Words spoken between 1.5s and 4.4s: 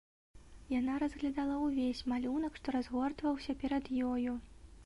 ўвесь малюнак, што разгортваўся перад ёю.